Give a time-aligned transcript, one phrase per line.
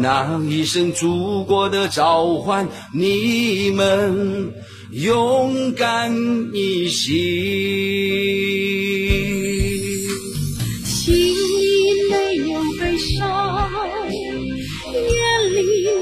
[0.00, 4.52] 那一声祖国的召唤，你们
[4.92, 6.12] 勇敢
[6.52, 7.14] 逆行。
[10.84, 11.30] 心里
[12.10, 13.70] 没有悲伤，
[14.92, 15.02] 眼
[15.54, 15.56] 里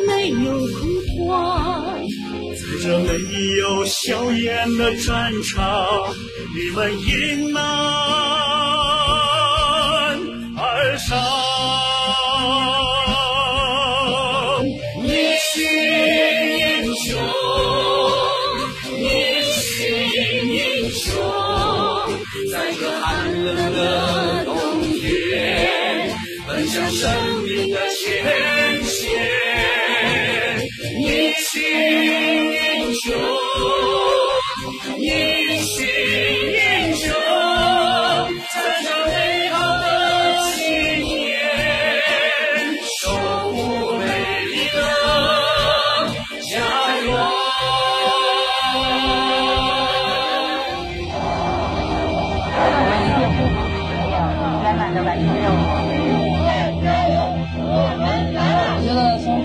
[0.06, 0.10] 没
[0.44, 0.78] 有恐
[1.26, 1.96] 慌，
[2.56, 2.62] 在。
[2.82, 3.08] 这没
[3.60, 5.64] 有硝烟的战场，
[6.54, 7.58] 你们赢了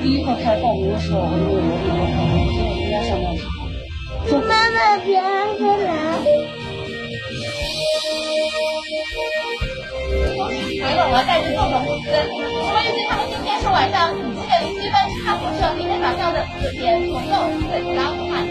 [0.10, 3.46] 第一课开报名的时候，我就有这个可能，所以我应该上战场。
[4.42, 5.22] 妈妈别
[5.54, 5.94] 回来。
[10.80, 17.30] 所以我带着各种物资，除了预计他们今天是晚上七点零七分上火车，明天早上的四点左右
[17.70, 18.50] 会抵达武汉。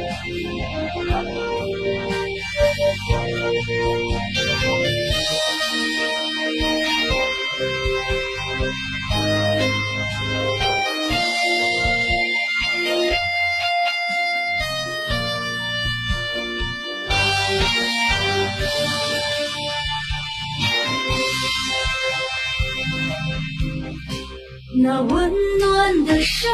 [24.80, 26.48] 那温暖的声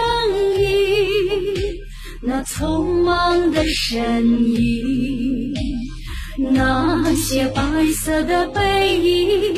[0.59, 0.67] 音，
[2.23, 5.53] 那匆忙的身影，
[6.39, 7.63] 那些白
[7.93, 9.54] 色的背影，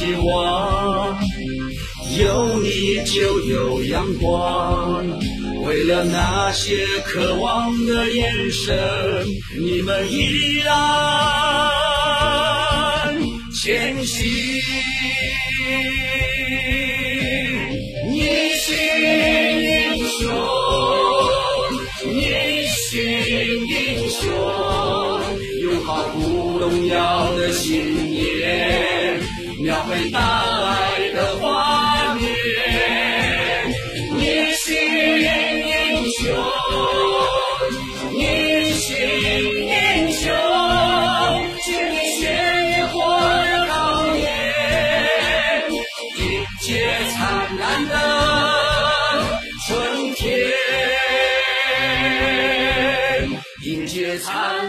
[0.00, 1.20] 希望，
[2.18, 5.04] 有你就有阳光。
[5.62, 9.26] 为了那些渴望的眼神，
[9.60, 10.72] 你们依然
[13.52, 14.26] 前行。
[18.10, 18.22] 你
[18.56, 18.72] 是
[19.60, 20.32] 英雄，
[22.06, 23.02] 你是
[23.66, 24.32] 英雄，
[25.60, 28.09] 拥抱不动摇的心，
[29.90, 32.28] 描绘大爱的画面。
[34.16, 36.32] 你是英雄，
[38.12, 38.94] 你是
[39.58, 40.32] 英雄，
[41.64, 42.22] 经历血
[42.68, 43.74] 与火的考
[44.16, 44.22] 验，
[46.18, 46.22] 迎
[46.60, 46.70] 接
[47.12, 47.18] 灿
[47.58, 47.92] 烂的
[49.66, 50.30] 春天，
[53.64, 54.59] 迎接灿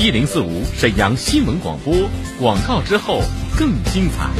[0.00, 1.94] 一零四五沈阳新闻广播，
[2.40, 3.20] 广告之后
[3.54, 4.30] 更精彩。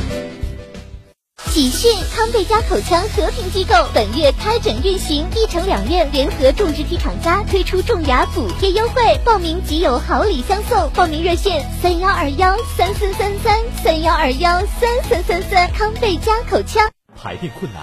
[1.50, 1.94] 喜讯！
[2.16, 10.88] 康贝佳口腔和平机构本月开诊运行，一城两院联合种植体厂家推出种牙补贴优惠，报名即有好礼相送。
[10.94, 15.70] 报名热线：三幺二幺三三三三三幺二幺三三三三。
[15.72, 16.88] 康贝佳口腔。
[17.14, 17.82] 排便困难、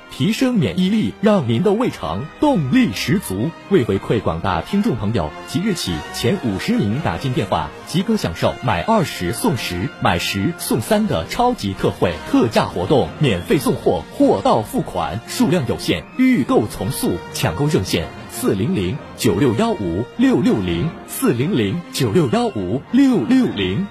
[0.11, 3.49] 提升免疫力，让您的胃肠动力十足。
[3.69, 17.17] 为回馈广大听众朋友，即日起前五十名打进电话即可享受买二十送十、买十送三的超级特惠特价活动，免费送货，货到付款，数量有限，预购从速。
[17.33, 23.87] 抢购热线：四零零九六幺五六六零四零零九六幺五六六零。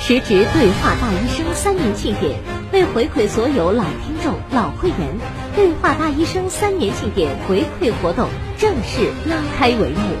[0.00, 2.40] 时值对话大医生三年庆典，
[2.72, 5.18] 为回馈所有老听众、老会员，
[5.56, 10.16] 对话大医生三年庆典回馈活动正式拉开帷幕。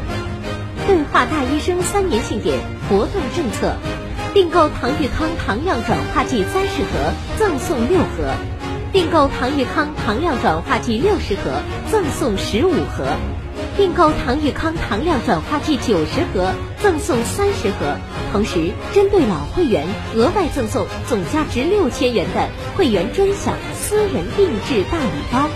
[0.86, 3.76] 对话大医生三年庆典活动政策：
[4.34, 8.34] 订购唐玉康糖样转化剂三十盒赠送六盒；
[8.92, 13.04] 订购唐玉康糖量转化剂六十盒赠送十五盒；
[13.76, 16.52] 订购唐玉康糖量转化剂九十盒
[16.82, 17.96] 赠送三十盒。
[18.32, 25.48] 同时，针对老会员，额外赠送总价值六千元的会员专享私人定制大礼包。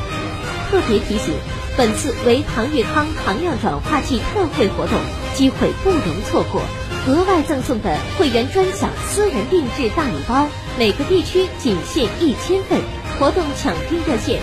[0.70, 1.34] 特别提醒，
[1.76, 4.98] 本次为唐玉康糖样转化器特惠活动，
[5.34, 6.62] 机会不容错过。
[7.06, 10.48] 额外赠送的会员专享私人定制大礼包，
[10.78, 12.80] 每个地区仅限一千份。
[13.20, 14.40] 活动抢订热线：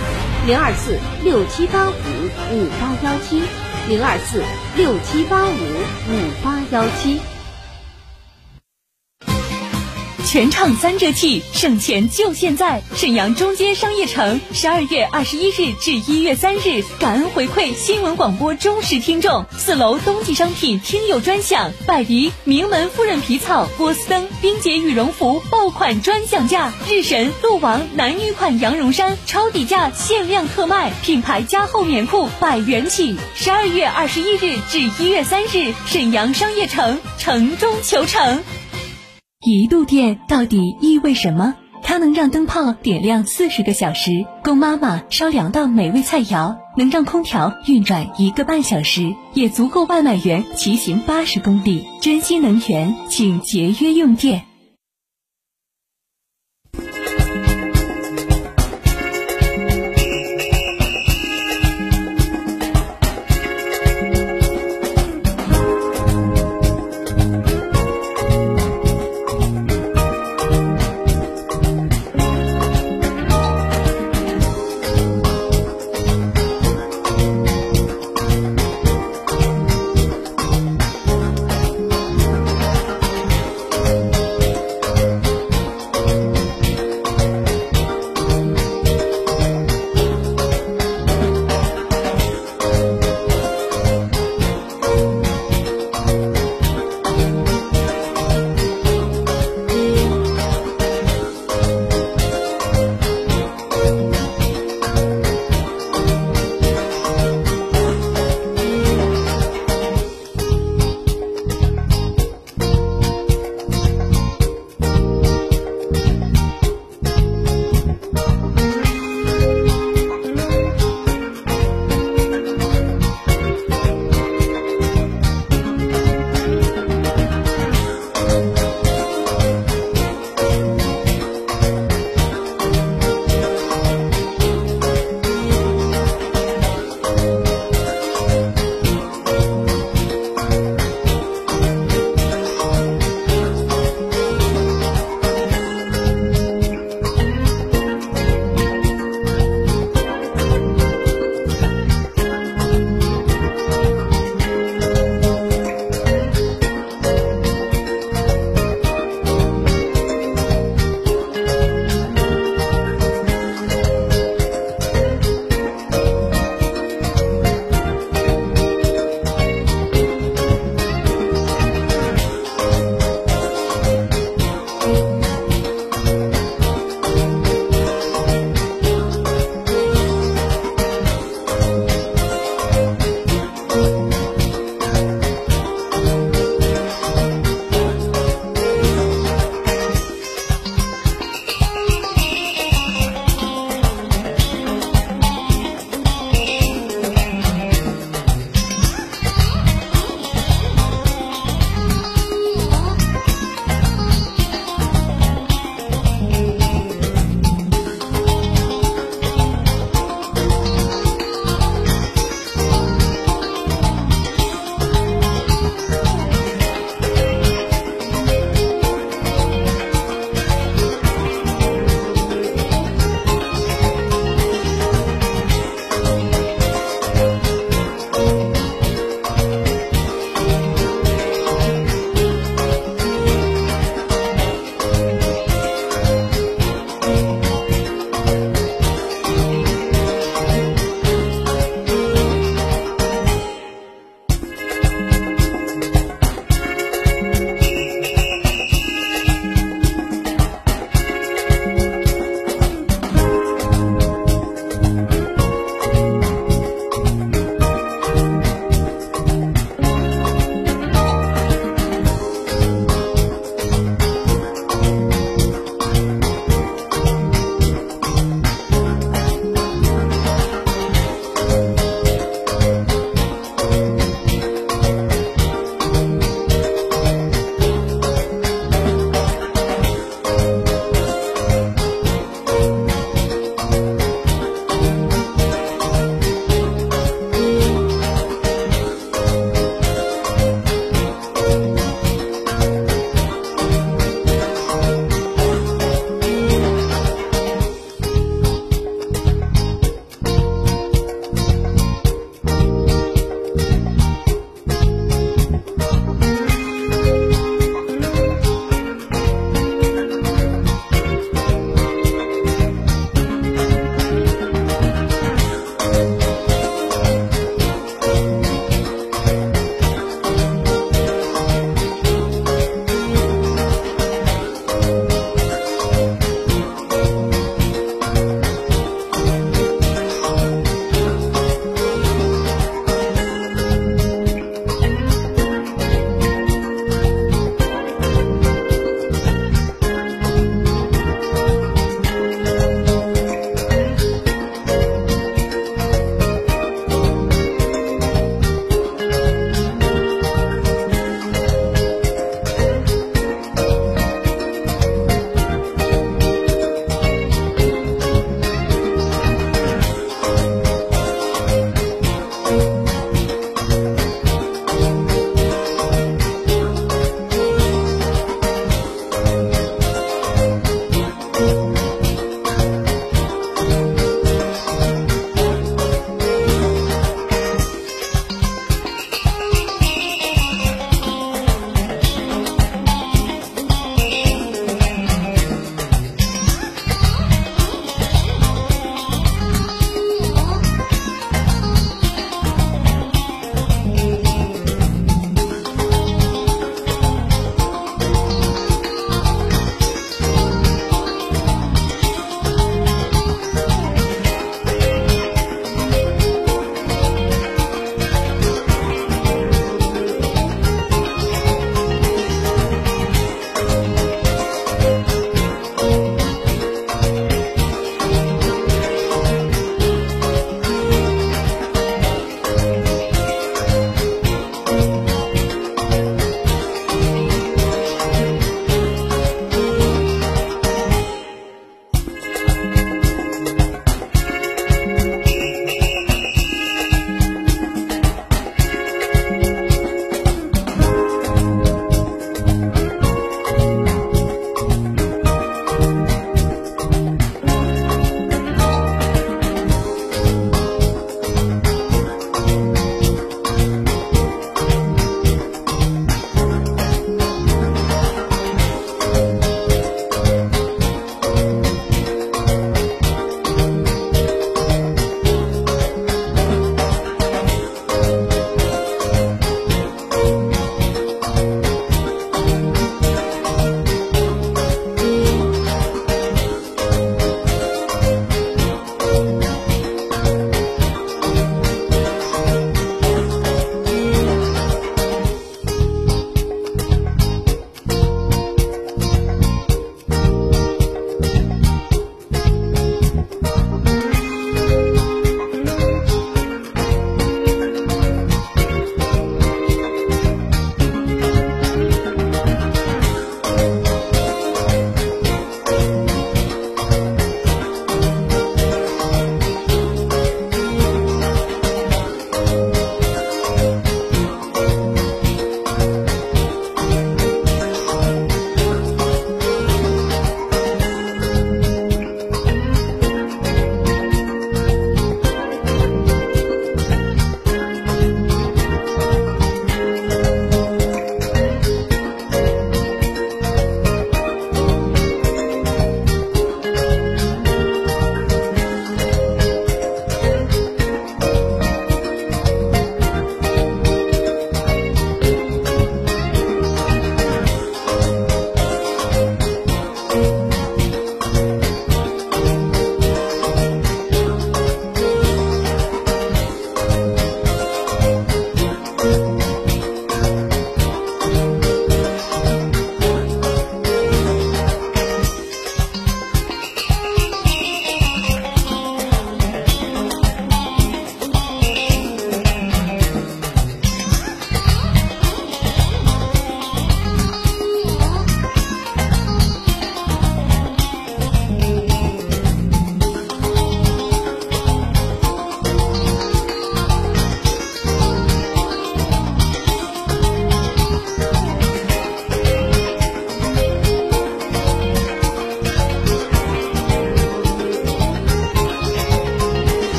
[0.47, 1.93] 零二四六七八五
[2.53, 3.41] 五八幺七，
[3.89, 4.41] 零二四
[4.77, 7.19] 六七八五五八幺七。
[10.31, 12.81] 全场三折起，省钱就现在！
[12.95, 19.45] 沈阳中街商业城，十二月二十一日至一月三日，感恩回馈新闻广播忠实听众。
[19.57, 33.17] 四楼冬季商品听友专享，百迪名门夫人皮草、波司登、冰洁羽绒服爆款专享价，日神、鹿王男女款羊绒衫超底价限量特卖，品牌加厚棉裤百元起。
[33.35, 38.41] 十二月二十一日至一月三日，沈阳商业城，城中求成。
[39.43, 41.55] 一度电到底意味什么？
[41.81, 51.87] 它能让灯泡点亮四十个小时，供妈妈烧两道美味菜肴；能让空调运转一个半小时，也足够外卖员骑行八十公里。
[52.01, 54.43] 珍惜能源，请节约用电。